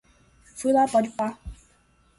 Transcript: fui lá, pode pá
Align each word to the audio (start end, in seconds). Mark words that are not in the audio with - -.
fui 0.55 0.73
lá, 0.73 0.83
pode 0.87 1.09
pá 1.11 1.27